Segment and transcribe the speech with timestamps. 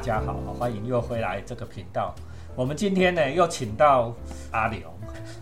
[0.00, 2.14] 大家好，欢迎又回来这个频道。
[2.56, 4.14] 我们今天呢又请到
[4.50, 4.80] 阿龙、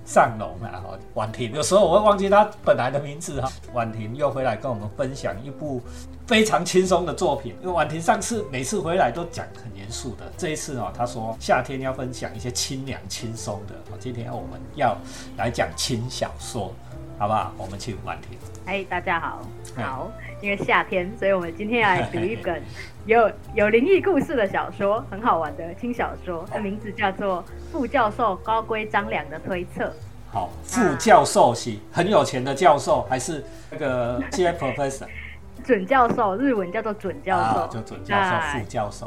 [0.04, 0.82] 尚龙啊，
[1.14, 1.52] 婉婷。
[1.52, 3.48] 有时候我会忘记他本来的名字哈。
[3.72, 5.80] 婉婷又回来跟我们分享一部
[6.26, 7.54] 非常轻松的作品。
[7.60, 13.76] 因为婉婷上次每次回来都讲很严肃的，这一次哦，他说夏天要分享一些清凉轻松的。
[14.00, 14.98] 今天我们要
[15.36, 16.74] 来讲轻小说，
[17.16, 17.52] 好不好？
[17.56, 18.36] 我们请婉婷。
[18.68, 19.40] 哎，大家好，
[19.76, 20.12] 好。
[20.42, 22.62] 因为夏天，所以我们今天要来读一本
[23.06, 26.44] 有有灵异故事的小说，很好玩的轻小说。
[26.52, 27.42] 它名字叫做
[27.72, 29.84] 《副教授高规张良的推测》。
[30.30, 35.06] 好，副教授是很有钱的教授，还是那个 J Professor？
[35.64, 39.06] 准教授，日文叫做准教授，就准教授、副教授。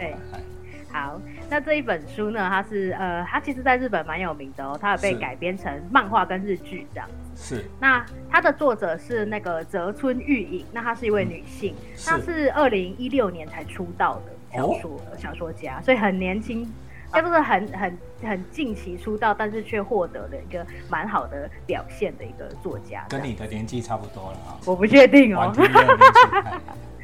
[0.91, 1.21] 好，
[1.51, 2.49] 那这一本书呢？
[2.49, 4.75] 它是呃，它其实在日本蛮有名的哦。
[4.81, 7.07] 它有被改编成漫画跟日剧这样。
[7.35, 7.65] 是。
[7.79, 16.71] 那它的作者是那个泽村玉影，那她是一位女性，她是二零一六年才出道的小说小说家，所以很年轻，
[17.11, 23.05] 她不是很很很近期出道，但是却获得了一个蛮好的表现的一个作家。
[23.09, 24.57] 跟你的年纪差不多了啊？
[24.65, 25.53] 我不确定哦。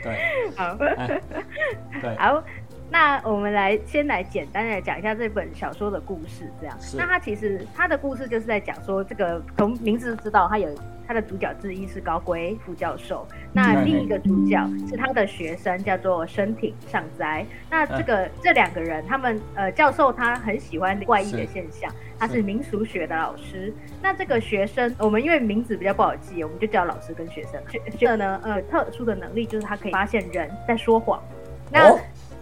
[0.03, 0.53] 对。
[0.55, 0.75] 好。
[2.01, 2.15] 对。
[2.17, 2.43] 好。
[2.89, 6.77] 那我们来先来简单的讲一下这本小说的故事，这样。
[6.95, 10.69] 那它其实它的故事就是在讲说，这个从名字就知道，它有
[11.05, 17.45] 它的主角之一是高龟副教授，那另一个主角是他的学生叫做深町上哉。
[17.69, 23.73] 那这个这两个人，他们呃教授他很喜欢怪异的现象，他是民俗学的老师。
[24.01, 27.61] 那这个学生，我们因为名字比较不好记，我们就叫老师跟学生。
[27.69, 31.21] 学生呢，呃，特殊的能力就是他可以发现人在说谎。
[31.69, 31.93] 那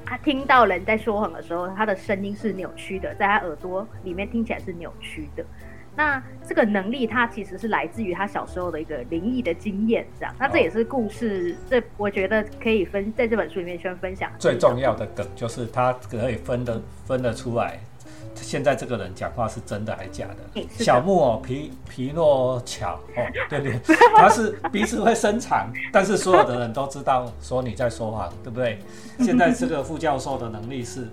[0.05, 5.43] 他听到人在说谎的时候，他的声音是扭曲的，在他耳朵里面听起来是扭曲的。
[5.97, 10.35] 那这个能力，他其实是来自于他小时候的一个灵异的经验，这样。
[10.37, 14.29] 那这也是故事，这我觉得可以分在这本书里面先分享。
[14.37, 17.79] 最重要的梗就是他可以分得分得出来。
[18.35, 20.67] 现在这个人讲话是真的还是假的？
[20.83, 23.79] 小木偶皮皮诺乔哦，对 对，
[24.15, 28.79] 他是鼻子会伸长，但是所有的人都知道说你在说谎，对不对？
[29.19, 31.07] 现在这个副教授的能力是，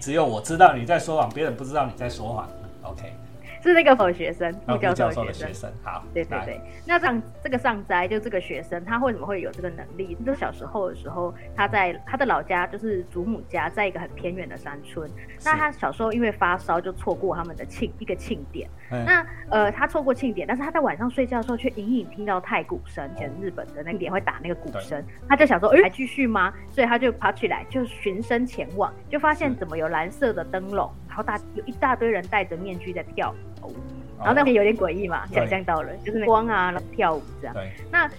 [0.00, 2.48] 只有我知道你在说谎，别人不知道你在说谎。
[2.82, 3.12] OK。
[3.62, 5.70] 是那个否学生，副教授的学生。
[5.82, 6.60] 好，对对对。
[6.86, 10.16] 那上这个上斋就这个学生，他为什么会有这个能力？
[10.24, 15.10] 就是小时候的时候，他在他的老家，就是祖母家，在一个很偏远的山村。
[15.44, 18.68] 那他小时候因为发烧，就错过他们的庆一个庆典。
[18.90, 25.02] 那呃，他错过庆典，但是他在晚上睡觉的时候，却隐隐听到太鼓声，前日本的那个点会打那个鼓声。
[25.28, 26.52] 他就想说，哎，还继续吗？
[26.70, 33.74] 所以他就爬起来，就循声前往，就发现怎么有蓝色的灯笼，然后大有一大堆人戴着面具在跳舞。
[34.18, 37.54] 然后那边有点诡异嘛，想象到了，就是光啊，然后跳舞这样。
[37.88, 38.10] 那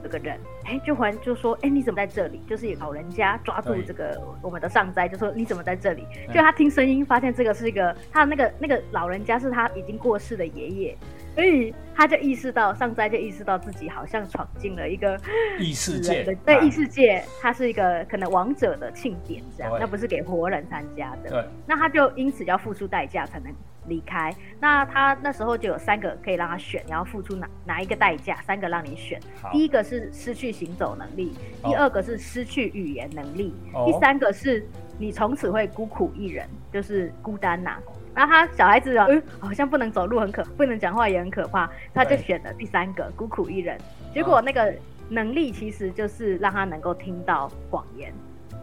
[0.00, 2.40] 这个人，哎，就还就说，哎，你怎么在这里？
[2.48, 6.06] 就是有老人家抓住这个我们的上斋，就说你怎么在这里？
[6.32, 10.96] 就他听声音，发现这个是一个他那个那个老人家是他已经过世的爷爷，
[11.34, 15.18] 所以他就意识到上斋就意识到自己好像闯进了一个
[15.58, 21.30] 异世界，对异世界，他是一个可能王者的庆典这样，那不是给活人参加的。
[21.30, 23.52] 对，那他就因此要付出代价才能。
[23.86, 28.36] 离开，那他那时候就有三个可以让他选，你要付出哪哪一个代价？
[28.42, 29.18] 三个让你选，
[29.50, 33.54] 第一个是失去行走能力，第二个是失去语言能力，
[33.86, 34.64] 第三个是
[34.98, 37.78] 你从此会孤苦一人，就是孤单呐。
[38.20, 43.78] 然后他小孩子啊，嗯，好像不能走路很可，不能讲话也很可怕，他就选了第三个孤苦一人。
[44.12, 44.74] 结果那个
[45.08, 48.12] 能力其实就是让他能够听到谎言，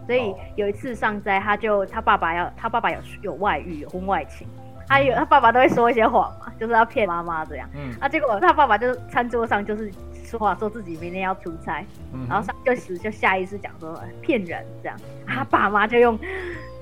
[0.05, 4.47] 所以有一次上灾，他就他爸爸要他爸爸有有外遇，有婚外情。
[4.87, 7.67] 他有他爸爸都会说一些谎嘛，就是要骗妈妈这样。
[7.73, 9.91] 嗯，啊，结果他爸爸就餐桌上就是
[10.23, 11.83] 说话，说自己明天要出差，
[12.29, 14.95] 然后上就是就下意识讲说骗人这样。
[15.25, 16.17] 他爸妈就用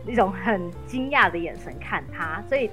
[0.07, 2.69] 一种很惊讶的眼神看他，所以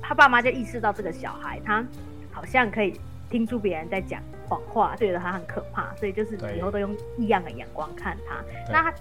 [0.00, 1.84] 他爸妈就意识到这个小孩他
[2.32, 2.98] 好像可以
[3.30, 8.36] 听出别人在讲谎话，觉得他很可怕，所以就是以后都用异样的眼光看他。
[8.72, 8.94] 那他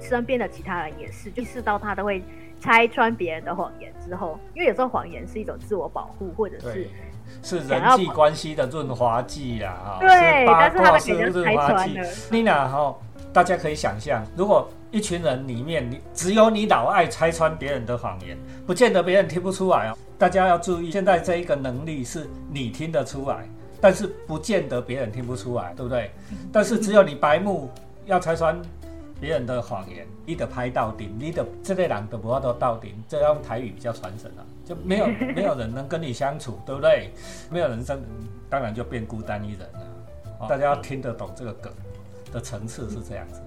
[0.00, 2.22] 身边的其他人也是，意识到他都会。
[2.62, 6.86] 拆穿别人的谎言之后，因为有时候谎言是一种自我保护，或者是
[7.42, 9.96] 是人际关系的润滑剂啦，哈。
[9.98, 12.06] 对，但是他们给人拆穿了。
[12.30, 12.94] 妮娜哈，
[13.32, 18.36] 大家可以想象，如果一群人里面，你只有你老爱拆穿别人的谎言，
[18.66, 19.96] 不见得别人听不出来哦。
[20.18, 23.48] 大家要注意，现在这一个能力是你听得出来，
[23.80, 26.10] 但是不见得别人听不出来，对不对？
[26.52, 27.70] 但是只有你白目
[28.06, 28.60] 要拆穿。
[29.20, 35.06] 别人的谎言，你得拍到顶，你的这类人都不要都到顶，这样台语比较传神啊，就没有
[35.36, 37.10] 没有人能跟你相处，对不对？
[37.50, 38.02] 没有人生，
[38.48, 40.46] 当然就变孤单一人了。
[40.48, 41.70] 大家要听得懂这个梗
[42.30, 43.40] 的层次是这样子，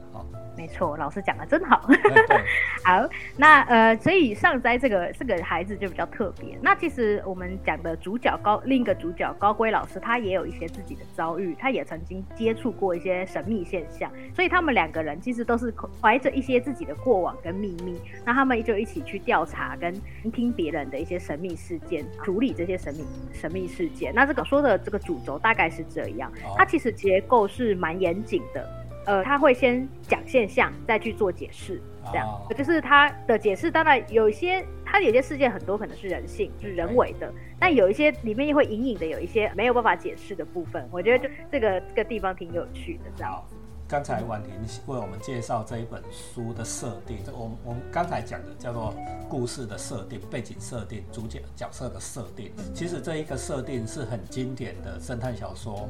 [0.56, 1.82] 没错，老师讲的真好。
[2.86, 6.58] 好，那呃，所以上斋这个这个孩子就比较特别。
[6.62, 14.12] 那其实我们讲的主角高另一个主角高龟老师，他也有一些自己的遭遇，他也曾经接触过一些神秘现象。
[14.36, 19.94] 所以他们两个人其实都是怀着一些自己的过往跟秘密，那他们就一起去调查跟
[20.32, 23.04] 听别人的一些神秘事件，处理这些神秘
[23.34, 24.14] 神秘事件。
[24.14, 28.83] 那这个说的这个主轴大概是这样，它其实结构是蛮严谨的。
[29.06, 33.70] 呃，他会先讲现象，再去做解释，这样就是他的解释。
[33.70, 40.88] 当然，有一些他有些事件很多可能是人性，就是人为的，但有一些里面又会隐隐的有一些没有办法解释的部分。
[40.92, 43.44] 我觉得就这个这个地方挺有趣的，这样。
[43.86, 44.52] 刚才婉婷
[44.88, 48.96] 为我们介绍这一本书的设定，我我们刚才讲的叫做
[49.30, 52.52] 故事的设定、背景设定、主角角色的设定。
[52.74, 55.88] 其实这一个设定是很经典的侦探小说。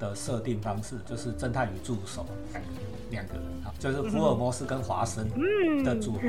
[0.00, 2.70] 的设定方式就是侦探与助手两个
[3.10, 5.28] 两个人啊，就是福尔摩斯跟华生
[5.84, 6.28] 的组合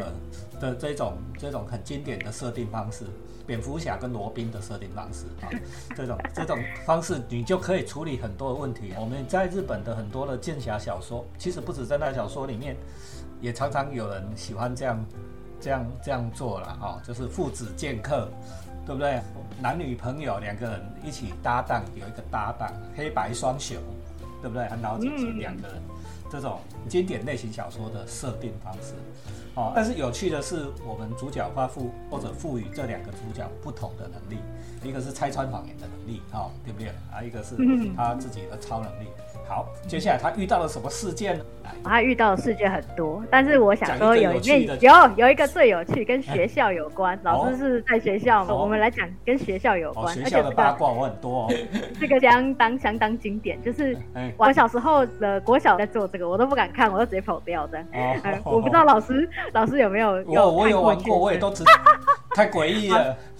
[0.59, 3.05] 的这种这种很经典的设定方式，
[3.47, 5.49] 蝙蝠侠跟罗宾的设定方式啊，
[5.95, 8.93] 这种这种方式你就可以处理很多的问题。
[8.99, 12.75] 我们在日本的很多的剑侠小说，其实不止侦探小说里面，
[13.39, 15.05] 也常常有人喜欢这样
[15.59, 18.27] 这样这样做了啊，就是父子剑客。
[18.85, 19.21] 对不对？
[19.61, 23.77] 男女朋友两个人一起搭档，有一个搭档黑白双雄，
[24.41, 24.67] 对不对？
[24.67, 25.81] 很老姐姐两个人，
[26.31, 28.93] 这种经典类型小说的设定方式。
[29.53, 34.41] 哦，但是有趣的是，我们主角发赋或者赋予这两个主角不同的能力，
[34.81, 36.89] 一个是拆穿谎言的能力，哦，对不对？
[37.11, 37.55] 啊，一个是
[37.95, 39.07] 他自己的超能力。
[39.47, 41.45] 好，接下来他遇到了什么事件呢？
[41.83, 47.17] 他遇到的事件很多，但是我想说有一有有一个最有趣，跟学校有关。
[47.23, 50.13] 老师是在学校嘛，我们来讲跟学校有关。
[50.13, 51.53] 学校的八卦我很多哦。
[51.99, 53.97] 这个相当相当经典，就是
[54.37, 57.83] 我小时候的国小在做这个，我都不敢看，我都直接跑掉的。
[58.43, 60.23] 我不知道老师老师有没有？
[60.27, 61.71] 我我有玩过，我也都知道，
[62.35, 63.15] 太诡异了。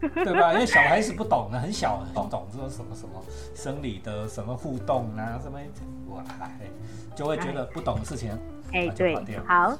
[0.14, 0.52] 对吧？
[0.52, 3.22] 因为小孩子不懂的，很小，不懂这种什么什么
[3.54, 5.58] 生理的什么互动啊，什么
[6.10, 6.22] 哇，
[7.14, 8.30] 就会觉得不懂的事情，
[8.72, 9.16] 哎，对，
[9.46, 9.76] 好。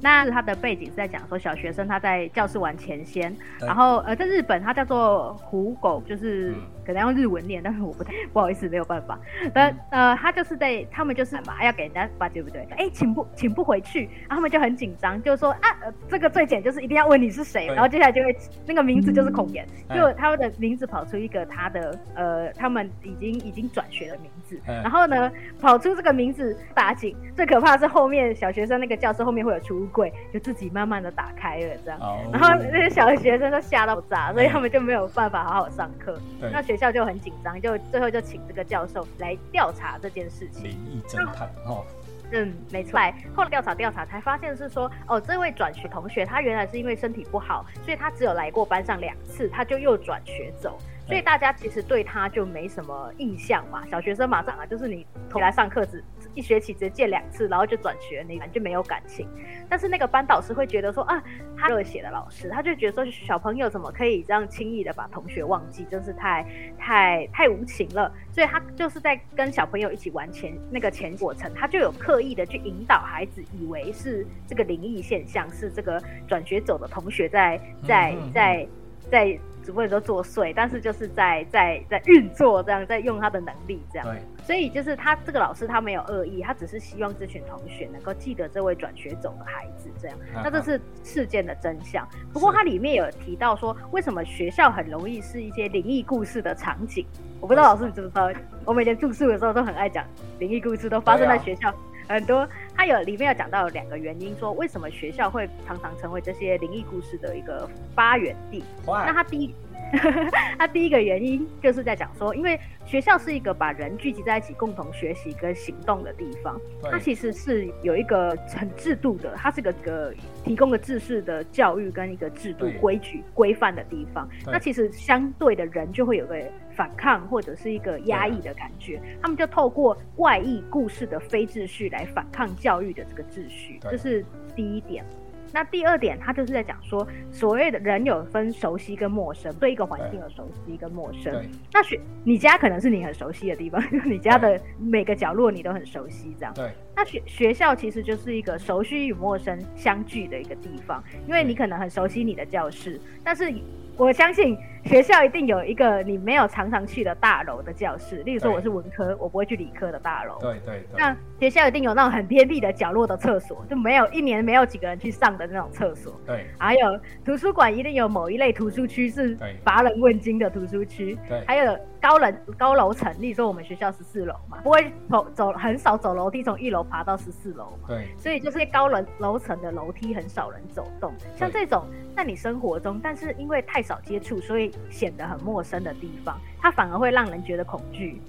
[0.00, 6.54] 那他的背景是在讲说，小学生他在教室玩前先，然后呃，在日本他叫做虎狗，就是
[6.86, 9.18] 可能用日文念，但是我不太不好意思，没有办法。
[9.52, 12.66] 但呃，他就是在他们就是嘛，要给人家发对不对？
[12.78, 15.68] 哎，请不请不回去，然后他们就很紧张，就说啊，
[16.08, 18.34] 这个最简就是一定要问你是谁，然后接下来就会
[18.66, 25.30] 那个名字就是孔岩，就他们的名字跑出一个他的呃，他们已经已经转学的名字，然后呢
[25.60, 29.86] 跑出这个名字打紧，最可怕是后面小学生那个教室后面会有储物。
[29.92, 32.00] 柜就自己慢慢的打开了，这样，
[32.32, 36.16] 然后那些小学生都吓到炸，所以他们就没有办法好好上课。
[36.52, 40.62] 那学校就很紧张，就最后就请这个教授来调查这件事情。
[40.62, 41.84] 灵异侦探哦，
[42.30, 43.00] 嗯，没错。
[43.34, 50.78] 后来调查调查才发现是说，哦，这位转学同学他原来是因为身体不好，所以他只有来过班上两次，他就又转学走。
[51.10, 53.84] 所以大家其实对他就没什么印象嘛。
[53.90, 56.04] 小学生马上啊，就是你回来上课只
[56.36, 59.28] 一学期只见两次，然后就转学，你就没有感情。
[59.68, 61.20] 但是那个班导师会觉得说啊，
[61.58, 66.46] 他热血的老师，他就觉得说小朋友怎么可以这样轻易的把同学忘记，真是太
[66.78, 68.14] 太太无情了。
[68.30, 78.68] 所以他就是在跟小朋友一起玩前那个前过程，他就有刻意的去引导孩子，以为是这个灵异现象，是这个转学走的同学在在在
[79.10, 79.38] 在。
[79.62, 84.08] 只不过说作祟，但是就是在在在运作，这样在用他的能力，这样。
[84.08, 84.18] 对。
[84.42, 90.16] 所以就是他这个老师他没有恶意，他只是希望这群同学能够记得这位转学走的孩子，这样。
[90.42, 92.08] 那这是事件的真相。
[92.32, 97.04] 不过它里面有提到说，为什么学校很容易是一些灵异故事的场景？
[97.38, 98.32] 我不知道老师你知不知道？
[98.64, 100.06] 我每天住宿的时候都很爱讲
[100.38, 101.70] 灵异故事，都发生在学校。
[102.10, 108.64] 很多，他有里面有讲到两个原因，说为什么学校会常常成为这些灵异故事的一个发源地。
[108.84, 109.54] 那他第一，
[110.58, 120.12] 他第一个原因就是在讲说，因为学校是一个把人聚集在一起共同学习跟行动的地方，它其实是有一个很制度的，它是个个
[120.44, 124.28] 提供个制式的教育跟一个制度规矩规范的地方。
[124.46, 126.36] 那其实相对的人就会有个。
[126.80, 134.24] 反抗或者是一个压抑的感觉，他们就透过怪异故事的非秩序来反抗教育的这个秩序，这是
[134.56, 135.04] 第一点。
[135.52, 141.44] 那第二点，他就是在讲说，所谓的人有分熟悉跟陌生，对一个环境有熟悉跟陌生。
[141.70, 146.54] 那学你家可能是你很熟悉的地方， 你家的每个角落你都很熟悉，这样。
[146.54, 146.70] 对。
[146.96, 153.52] 那学学校其实就是一个熟悉与陌生相聚的一个地方，因为你可能很熟悉你的教室，但是
[154.00, 154.56] 我相信。
[154.82, 160.38] 学校一定有一个你没有常常去的大楼的教室，例如说我是文科，我不会去理科的大楼。
[160.40, 160.82] 对对。
[160.96, 166.18] 那学校一定有那种很偏僻的角落的厕所，就没有一年没有几个人去上的那种厕所。
[166.26, 166.46] 对。
[166.56, 171.18] 还有图书馆一定有某一类图书区是乏人问津的图书区。
[171.28, 171.44] 对。
[171.46, 177.88] 还有高楼高楼层，例如说我们学校十四楼嘛，不会走走很少走楼梯从一楼爬到十四楼嘛。
[177.88, 178.08] 对。
[178.16, 181.84] 所以就是高楼楼层的楼梯很少人走动，像这种
[182.16, 185.40] 在你生活中，但是因为太少接触，所以显得很。
[185.40, 188.20] 陌生的地方，它反而会让人觉得恐惧。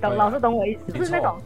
[0.00, 1.38] 懂老师懂我意思，就是那种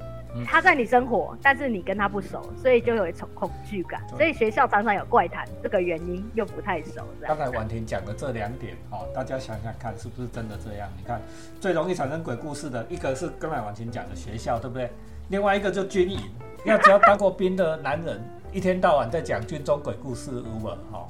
[0.46, 4.02] 他在你生活，但是你跟他不熟，所以就有一种恐惧感。
[4.08, 7.06] 所以学校常常有怪谈，这个原因又不太熟。
[7.20, 10.88] 刚才婉婷讲的这两点，哦，大家想想看，是不是真的这样？
[10.96, 11.20] 你看，
[11.60, 14.90] 最容易产生鬼故事的一个是刚才婉婷讲的学校，对不对？
[15.28, 16.18] 另外一个就军营，
[16.64, 18.20] 要只要当过兵的男人，
[18.52, 21.08] 一天到晚在讲军中鬼故事，如果哈，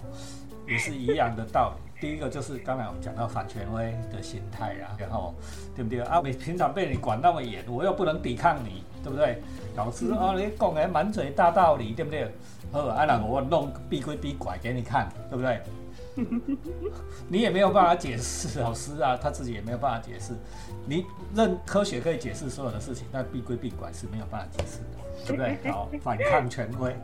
[0.68, 1.82] 也是一样的道理。
[2.00, 5.34] 第一个就是刚才我们讲到反权威的心态啊，然后
[5.74, 6.20] 对不对啊？
[6.22, 9.40] 你平常被你管那么严，我又不能抵抗你，对不对？
[9.76, 12.26] 老师啊，你讲的满嘴大道理，对不对？
[12.72, 15.60] 好，啊，那我弄逼归逼拐给你看，对不对？
[17.28, 20.32] 你也没有办法解释，老师啊，他自己也没有办法解释。
[20.86, 21.04] 你
[21.34, 25.04] 认科学可以解释所有的事情，但闭归逼拐是没有办法解释的。
[25.26, 25.56] 对不对？
[25.72, 26.94] 好，反抗权威，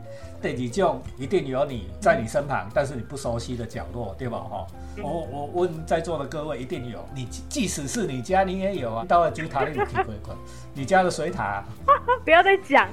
[0.42, 4.38] 对你就一定有你在你身旁，但是你不熟悉的角落，对吧？
[4.38, 4.66] 哈，
[5.02, 9.04] 我我问在座的各位，一定有你，即使是你家，你也有啊。
[9.08, 10.36] 到了水塔里体会过，
[10.74, 11.64] 你家的水塔，
[12.24, 12.88] 不要再讲，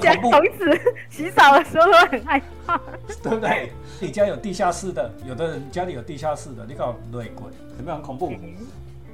[0.00, 2.78] 讲从此洗澡的时候都很害怕，
[3.22, 3.72] 对不对？
[3.98, 7.46] 你家有地下室的，有的人家里有地下室的，你搞内鬼，
[7.78, 8.32] 有没有很恐怖？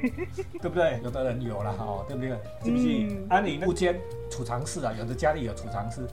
[0.01, 0.99] 对不对？
[1.05, 2.31] 有的人有了哈，对不对？
[2.65, 3.27] 是不是？
[3.29, 4.01] 安你物间
[4.31, 6.07] 储藏室啊，有的家里有储藏室，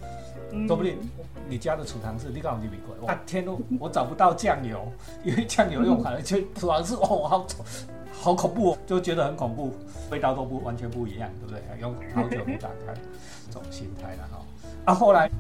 [0.68, 0.98] 说不定
[1.48, 4.92] 你家的储藏室，你告诉你没鬼，哇天哦，我找不到酱油，
[5.24, 7.48] 因为酱油用完了，就储藏室哦，好
[8.12, 9.74] 好恐怖哦，就觉得很恐怖，
[10.12, 11.62] 味道都不完全不一样，对不对？
[11.80, 12.94] 用好久没打开，
[13.48, 14.46] 这种心态了哈。
[14.84, 15.32] 啊，后来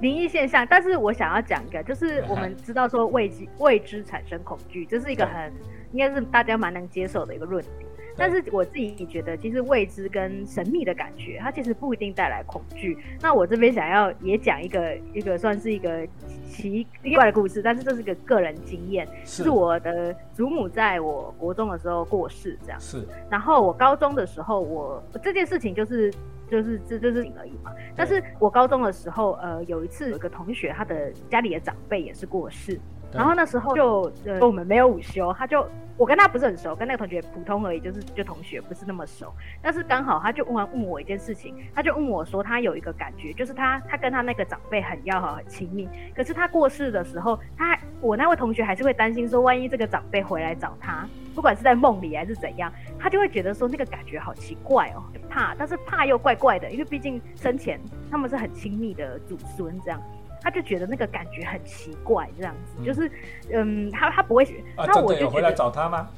[0.00, 5.52] 灵异现象，但是我想要讲一个，就是我们知道说未知未知产生恐惧，这是一个很。
[5.92, 12.96] 应该是大家蛮能接受的一个论点，但是我自己觉得，其实未知跟神秘的感觉，它其实不一定带来恐惧。
[13.20, 16.06] 那我这边想要也讲一个一个算是一个
[16.50, 23.06] 奇怪的故事，但是这是个个人经验，是我的祖母在我国中的时候过世，这样是。
[23.30, 26.12] 然后我高中的时候，我这件事情就是
[26.50, 27.72] 就是这就是而已嘛。
[27.96, 32.78] 但是我高中的时候，呃，有一次有一个同学，他的家里的长辈也是过世。
[33.12, 39.32] 然后那时候就呃我们没有午休，他就我跟他不是很熟，跟那个同学普通而已，就是就同学不是那么熟。
[39.60, 57.78] 但是刚好他就问完问我一件事情，他就问我说他有一个感觉，就是他他跟他那个长辈很要好很亲密，可是他过世的时候，他我那位同学还是会担心说，万一这个长辈回来找他，不管是在梦里还是怎样，他就会觉得说那个感觉好奇怪哦，怕，但是怕又怪怪的，因为毕竟生前
[58.10, 60.00] 他们是很亲密的祖孙这样。
[60.40, 63.10] 他就觉得那个感觉很奇怪，这样子，就是，
[63.52, 66.08] 嗯，他他不会，那我就回来找他吗？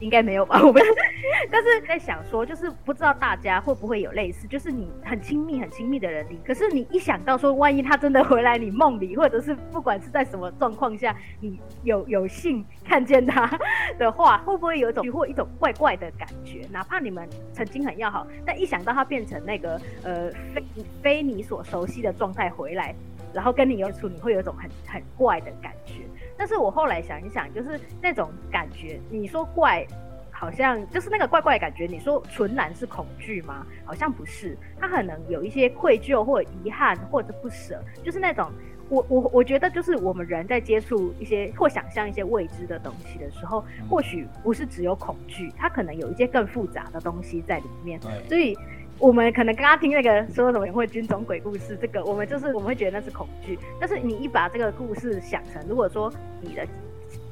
[0.00, 0.80] 应该没有吧，我们，
[1.50, 13.58] 但是在想说，就是不知道大家会不会有类似，就是你很亲密、很亲密的人，你可是你一想到说，万一他真的回来你梦里，或者是不管是在什么状况下，你有有幸看见他
[13.98, 16.64] 的话，会不会有一种或一种怪怪的感觉？
[16.70, 20.64] 哪怕你们曾经很要好，但一想到他变成那个呃非
[21.02, 22.94] 非你所熟悉的状态回来。
[23.32, 26.02] 然后跟你有处，你会有一种很很怪的感觉。
[26.36, 29.86] 但是我后来想一想，就是那种感觉，你说怪，
[30.30, 31.86] 好像就是那个怪怪的感觉。
[31.86, 33.66] 你说纯然是恐惧吗？
[33.84, 38.50] 好像不是，他可能有一些愧疚或遗憾或者不舍，就是那种
[38.88, 48.00] 我我我觉得就是我们人在接触一些或想象一些未知的东西的时候，或许不是只有恐惧，它可能有一些更复杂的东西在里面。
[48.28, 48.56] 所以。
[48.98, 53.58] 我们可能刚刚听那个说什么会军种鬼故事，这个我们就是我们会觉得那是恐惧。
[53.78, 56.66] 但是你一把这个故事想成，如果说你的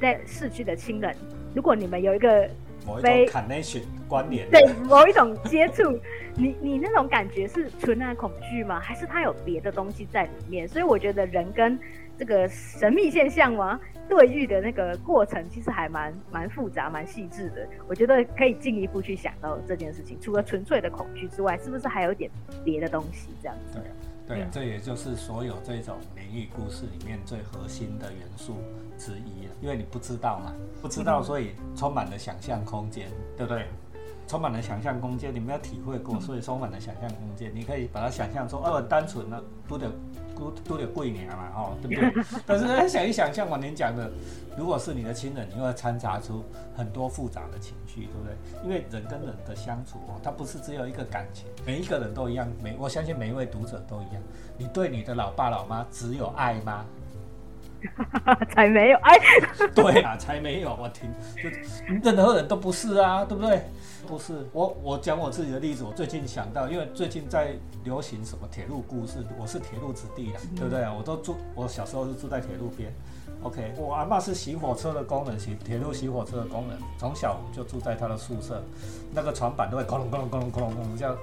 [0.00, 1.14] 在逝去的亲人，
[1.54, 2.48] 如果你们有一个
[3.02, 5.98] 非 connection 关联，对某一种接触，
[6.36, 8.78] 你你那种感觉是纯然恐惧吗？
[8.78, 10.68] 还是它有别的东西在里面？
[10.68, 11.76] 所以我觉得人跟
[12.16, 13.80] 这个神秘现象吗？
[14.08, 17.68] 对遇的那个过程其实还蛮蛮复杂、蛮细致的。
[17.88, 22.30] 我觉得可以进一步去想到这件事情，除了纯粹的恐惧之外，是不是还有点
[22.64, 23.28] 别的东西？
[23.42, 23.80] 这样子。
[24.26, 28.56] 对，对，这也就是所有这种灵异故事里面最核心的元素
[28.96, 29.52] 之一了。
[29.60, 33.66] 因为你不知道嘛，不知道，所以充满了想象空间，对不对？
[34.26, 37.50] 充满了想象空间，你没有体会过，所以充满了想象空间。
[37.54, 39.90] 你可以把它想象说，哦，单纯的，都得
[40.34, 42.24] 都都得贵年嘛，哦， 对不对？
[42.44, 44.10] 但是想一想，像我您讲的，
[44.58, 46.44] 如果是你的亲人，你会掺杂出
[46.76, 48.64] 很多复杂的情绪，对不对？
[48.64, 54.22] 因为人跟人的相处哦，它不是只有一个感情，每一个人都一样，每我相信每一位读者都一样。
[54.58, 56.84] 你对你的老爸老妈只有爱吗？
[58.54, 59.18] 才没有哎，
[59.74, 60.70] 对啊，才没有。
[60.80, 61.10] 我听，
[61.42, 63.62] 就任何人都不是啊，对不对？
[64.06, 65.82] 不是我，我讲我自己的例子。
[65.82, 70.92] 我最近想到，因为最近在流行什么铁路故事，我是铁路子弟啊，对不对啊？
[70.96, 72.92] 我都住，我小时候是住在铁路边。
[73.42, 78.62] OK，我阿妈是洗火车的工人，洗铁路洗火车的工人，从小就住在他的宿舍，
[79.12, 81.16] 那个床板都会咕隆咕隆咕隆咕隆咕隆，叫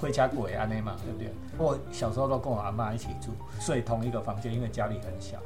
[0.00, 1.32] 会 家鬼安内嘛，对不对？
[1.58, 3.30] 我小时候都跟我阿妈一起住，
[3.60, 5.38] 睡同一个房间，因为家里很小。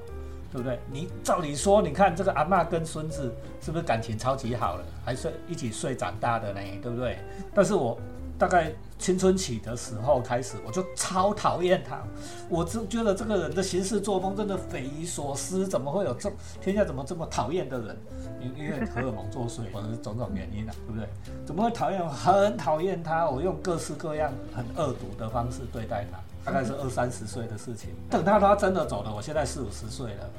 [0.57, 0.81] 对不对？
[0.91, 4.85] 你照理说，你看这个阿妈跟孙子是不是感情超级好了？
[5.05, 6.61] 还是一起睡长大的呢？
[6.81, 7.19] 对不对？
[7.55, 7.99] 但是我
[8.39, 12.03] 大概青春期的时候开始，我就超讨厌他。
[12.49, 16.33] 我就觉得这个人的行事作风真的匪夷所思，怎么会有这
[16.63, 17.99] 天下怎么这么讨厌的人？
[18.41, 21.07] 因因为荷尔蒙作祟，或者是种种原因啊，对不对？
[21.45, 22.09] 怎么会讨厌？
[22.09, 26.19] 很讨厌他，我用各式各样很恶毒的方式对待他。
[26.45, 27.91] 大概是二三十岁的事情。
[28.09, 30.31] 等他他真的走了，我现在四五十岁了，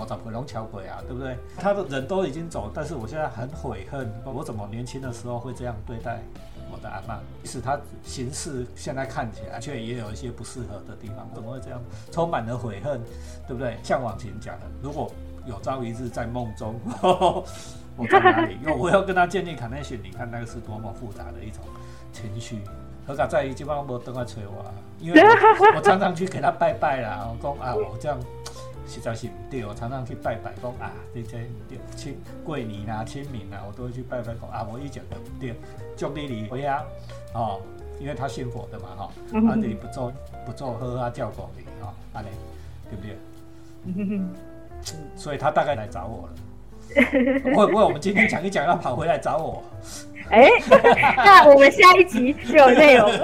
[0.00, 1.36] 我找回龙桥鬼啊，对不对？
[1.58, 6.20] 他的人都已经走，但是我现在很悔恨，我怎么年轻的时候会这样对待
[6.72, 7.20] 我的阿妈？
[7.42, 11.80] 即使他行事现在看起来，却也有一些不适合的地方，怎么会这样？
[12.10, 13.00] 充满了悔恨，
[13.46, 13.76] 对不对？
[13.82, 15.10] 像往前讲的，如果
[15.46, 16.74] 有朝一日在梦中，
[17.96, 18.56] 我在哪里？
[18.62, 21.62] 因 为我要跟他建立 connection，你看那个是多么复杂的一种
[22.12, 22.60] 情绪。
[23.06, 24.64] 何卡在于基本上没等来催我，
[25.00, 27.28] 因为我 我常常去给他拜拜啦。
[27.28, 28.16] 我讲啊，我这样
[28.86, 35.54] 实在是唔对，我常常去拜拜，讲啊，这这唔对，清过年啊、清明啊，我都会去拜拜，讲啊，我一讲就唔对，
[35.96, 36.84] 祝你离回啊，
[37.34, 37.60] 哦，
[38.00, 39.10] 因为他信佛的嘛，哈，
[39.48, 40.12] 啊，你不做
[40.44, 42.28] 不做喝啊叫狗你，哈，安尼
[42.90, 44.20] 对不对？
[45.16, 46.34] 所以他大概来找我了。
[47.54, 49.62] 会不会我们今天讲一讲，要跑回来找我？
[50.30, 50.48] 哎，
[51.16, 53.08] 那我们下一集就有内容。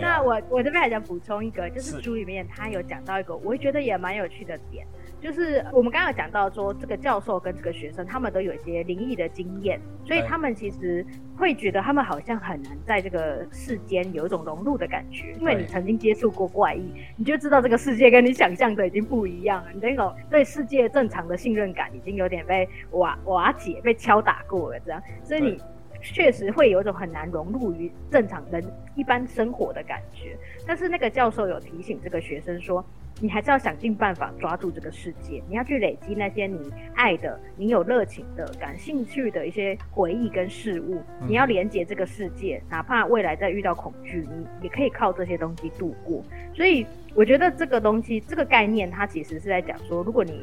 [0.00, 2.00] 那我我这边还想补充一个，就是。
[2.00, 4.86] 书里面他有讲到一个，我会觉得也蛮有趣的点。
[5.20, 11.04] 就是我们刚刚讲到说，这个教授跟这个学生，他们都有一些灵异的经验，所以他们其实
[11.36, 25.60] 会觉得他们好像很难在这个世间有一种融入的感觉，因为你曾经接触过怪异，你就知道这个世界跟你想象的已经不一样了，你那种对世界正常的信任感已经有点被瓦瓦解、被敲打过了，这样，所以你
[26.00, 30.36] 确实会有一种很难融入于正常人一般生活的感觉。
[30.66, 32.84] 但是那个教授有提醒这个学生说。
[33.22, 41.02] 你还是要想尽办法抓住这个世界，你要去累积那些你爱的、你有热情的、感兴趣的一些回忆跟事物。
[41.28, 46.24] 你要连接这个世界，哪怕未来再遇到恐惧，你也可以靠这些东西度过。
[46.54, 50.42] 所以，我觉得这个东西、这个概念，它其实是在讲说，如果你。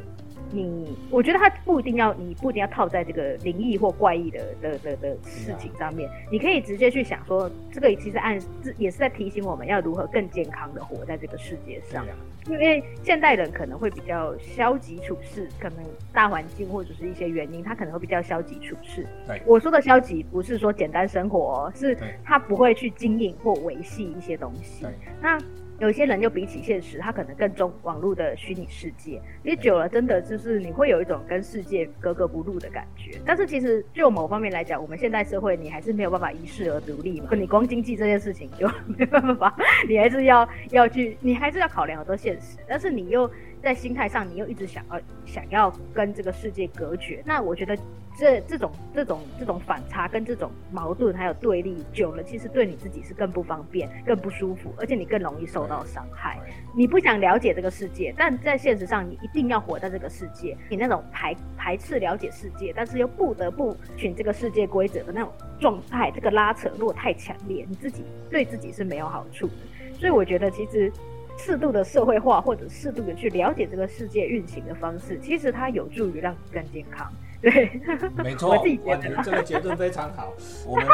[0.51, 8.39] 你，我觉得他不一定要，你不一定要套在这个灵异或怪异的的的的事情上面，你可以直接去想说，这个其实暗
[8.77, 12.05] 也是在提醒我们要如何更健康的活在这个世界上。
[12.47, 15.79] 因为现代人可能会比较消极处事，可能
[16.13, 19.05] 大环境或者是一些原因，他可能会比较消极处事。
[19.45, 24.85] 我说的消极不是说简单生活，是他不会去经营或维系一些东西。
[25.21, 25.37] 那。
[25.79, 33.11] 有些人就比起现实，他可能更重网络的虚拟世界，因为久了，真的就是你会有一种跟世界格格不入的感觉。
[33.25, 37.29] 但是其实就某方面来讲，我们现代社会你还是没有办法一世而独立嘛。
[37.31, 39.55] 你光经济这件事情就没办法，
[39.87, 42.57] 你还是要要去，你还是要考量很多现实。
[42.67, 43.29] 但是你又
[43.67, 47.21] 在心态上，你又一直想要想要跟这个世界隔绝。
[47.25, 47.77] 那我觉得。
[48.19, 56.35] 这这种这种这种反差跟这种矛盾还有对立久了，其实对你自己是更不方便、更不舒服，而且你更容易受到伤害。
[56.75, 60.57] 你不想了解这个世界，但在现实上你一定要活在这个世界。
[60.67, 69.53] 你那种排排斥了解世界，但是又不得不循这个世界规则的那种状态，这个拉扯如果太强烈，你自己对自己是没有好处的。
[69.93, 70.91] 所以我觉得，其实
[71.37, 77.11] 适度的社会化或者适度的去了解这个世界运行的方式，其实它有助于让你更健康。
[77.39, 77.79] 对，
[78.15, 78.49] 没 错，
[78.83, 80.33] 我觉得这个结论非常好。
[80.65, 80.87] 我们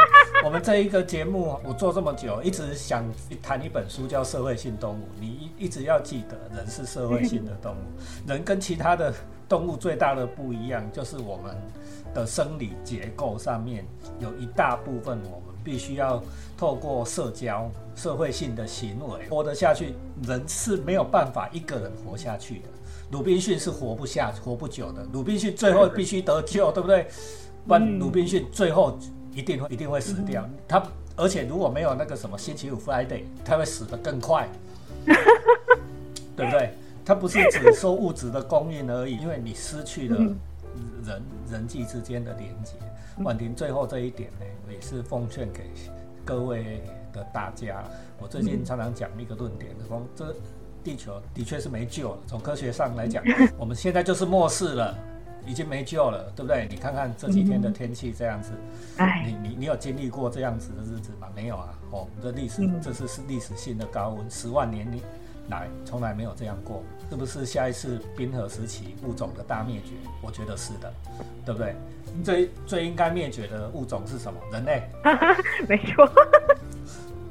[0.43, 3.03] 我们这一个节目，我做这么久，一直想
[3.41, 5.03] 谈一本书，叫《社会性动物》。
[5.21, 7.77] 你一一直要记得，人是社会性的动物。
[8.27, 9.13] 人跟其他的
[9.47, 11.55] 动物最大的不一样，就是我们
[12.13, 13.85] 的生理结构上面
[14.19, 16.21] 有一大部分，我们必须要
[16.57, 19.93] 透过社交、社会性的行为活得下去。
[20.27, 22.65] 人是没有办法一个人活下去的。
[23.11, 25.05] 鲁滨逊是活不下、活不久的。
[25.13, 27.07] 鲁滨逊最后必须得救，对不对？
[27.67, 28.97] 不然鲁滨逊最后
[29.33, 30.47] 一定会一定会死掉。
[30.67, 30.83] 他
[31.15, 34.49] 而且如果没有那个什么星期五 Friday，他会死得更快，
[36.35, 36.73] 对不对？
[37.05, 40.17] 他不是只说物质的供应而已，因为你失去了
[41.03, 42.73] 人人际之间的连接。
[43.23, 45.69] 婉婷最后这一点呢，也是奉劝给
[46.25, 46.81] 各位
[47.11, 47.83] 的大家。
[48.19, 50.35] 我最近常常讲一个论点，说这
[50.83, 52.17] 地球的确是没救了。
[52.25, 53.23] 从科学上来讲，
[53.57, 54.97] 我们现在就是末世了，
[55.45, 56.67] 已经没救了，对不对？
[56.69, 58.51] 你看看这几天的天气这样子，
[59.25, 61.27] 你你你有经历过这样子的日子吗？
[61.35, 61.69] 没有啊。
[61.91, 64.91] 哦，我们的历史这是是历史性的高温，十万年
[65.49, 66.83] 来从来没有这样过。
[67.09, 69.91] 是不是下一次冰河时期物种的大灭绝？
[70.21, 70.91] 我觉得是的，
[71.45, 71.75] 对不对？
[72.23, 74.39] 最最应该灭绝的物种是什么？
[74.51, 74.83] 人类。
[75.69, 76.09] 没错。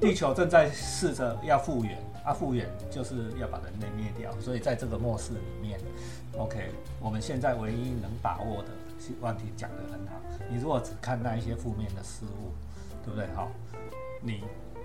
[0.00, 4.30] 地球正在试着要复原，啊，复原就是要把人类灭掉。
[4.40, 5.80] 所以在这个末世里面
[6.36, 6.70] ，OK，
[7.00, 8.68] 我们现在唯一能把握的，
[9.20, 10.14] 问题讲得很好。
[10.50, 12.50] 你如果只看那一些负面的事物，
[13.04, 13.26] 对不对？
[13.34, 13.48] 好，
[14.20, 14.42] 你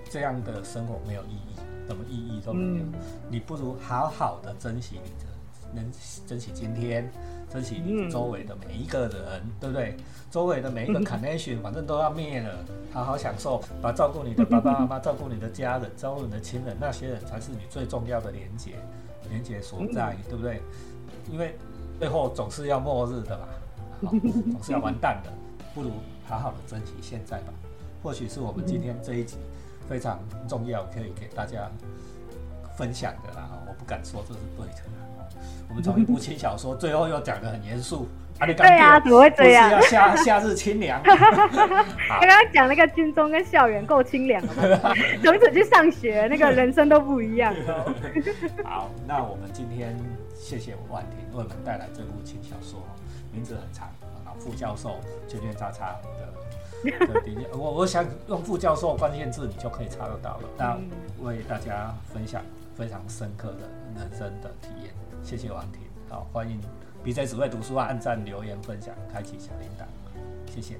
[0.10, 1.56] 这样的生活没有意义，
[1.88, 2.86] 什么意义都没有。
[3.30, 5.38] 你不如好好的珍惜你的。
[5.76, 5.86] 能
[6.26, 7.12] 珍惜今天，
[7.50, 9.98] 珍惜你周围的每一个人，对不对？
[10.32, 12.56] 周围的每一个 connection，反正都要灭了，
[12.94, 18.76] 好好享受，把照顾你的爸爸妈妈，照顾你的家人，照顾你的亲人，那些人才是你最重要的连接，
[19.30, 20.62] 连接所在，对不对？
[21.30, 21.54] 因为
[22.00, 23.48] 最后总是要末日的嘛，
[24.10, 25.30] 总是要完蛋的，
[25.76, 25.92] 不如
[26.26, 27.54] 好好的珍惜现在吧。
[28.02, 29.36] 或许是我们今天这一集
[29.90, 31.70] 非常重要，可以给大家
[32.76, 33.50] 分享的啦。
[33.68, 34.82] 我不敢说这是对的。
[35.70, 38.08] 我们从一部轻小说，最后又讲的很严肃。
[38.40, 39.72] 对啊，怎么会这样？
[39.72, 41.02] 要夏夏日清凉。
[41.04, 44.96] 刚刚讲那个军中跟校园够清凉了，
[45.26, 47.52] 从此去上学，那个人生都不一样。
[48.64, 49.98] 好，那我们今天
[50.36, 52.86] 谢谢万婷为我们带来这部轻小说，
[53.38, 53.88] 名字很长，
[54.26, 60.50] 啊，副教授圈圈叉叉的的我我想用副教授关键字，你就可以查得到了。
[60.58, 60.76] 那
[61.24, 62.42] 为大家分享
[62.76, 64.92] 非常深刻的人生的体验。
[65.22, 66.60] 谢谢王婷，好，欢迎
[67.06, 69.86] BJ 只会读书啊，按赞、留言、分享、开启小铃铛，
[70.52, 70.80] 谢谢。